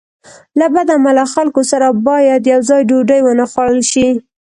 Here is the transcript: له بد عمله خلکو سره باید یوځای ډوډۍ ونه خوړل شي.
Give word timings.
له 0.59 0.65
بد 0.73 0.87
عمله 0.95 1.25
خلکو 1.33 1.61
سره 1.71 1.87
باید 2.07 2.49
یوځای 2.53 2.81
ډوډۍ 2.89 3.19
ونه 3.23 3.45
خوړل 3.51 3.81
شي. 3.91 4.07